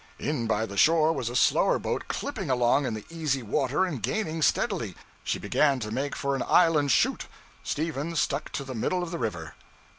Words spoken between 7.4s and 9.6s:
Stephen stuck to the middle of the river.